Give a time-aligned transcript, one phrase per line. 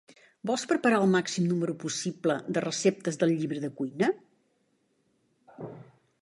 [0.49, 4.11] Vols preparar el màxim número possible de receptes del llibre de cuina.